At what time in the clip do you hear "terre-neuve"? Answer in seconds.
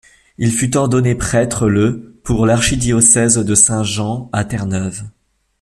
4.43-5.03